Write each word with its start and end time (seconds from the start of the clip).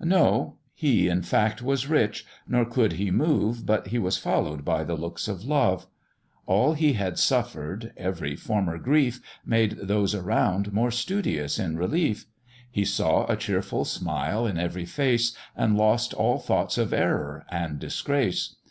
No, 0.00 0.56
he 0.72 1.10
in 1.10 1.20
fact 1.20 1.60
was 1.60 1.86
rich! 1.86 2.24
nor 2.48 2.64
could 2.64 2.94
he 2.94 3.10
move, 3.10 3.66
But 3.66 3.88
he 3.88 3.98
was 3.98 4.16
follow'd 4.16 4.64
by 4.64 4.84
the 4.84 4.94
looks 4.96 5.28
of 5.28 5.44
love; 5.44 5.86
All 6.46 6.72
he 6.72 6.94
had 6.94 7.18
suffer'd, 7.18 7.92
every 7.98 8.34
former 8.34 8.78
grief, 8.78 9.20
Made 9.44 9.72
those 9.82 10.14
around 10.14 10.72
more 10.72 10.90
studious 10.90 11.58
in 11.58 11.76
relief; 11.76 12.24
He 12.70 12.86
saw 12.86 13.26
a 13.26 13.36
cheerful 13.36 13.84
smile 13.84 14.46
in 14.46 14.56
every 14.58 14.86
face, 14.86 15.36
And 15.54 15.76
lost 15.76 16.14
all 16.14 16.38
thoughts 16.38 16.78
of 16.78 16.94
error 16.94 17.44
and 17.50 17.78
disgrace. 17.78 18.56